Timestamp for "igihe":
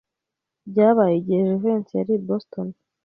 1.17-1.41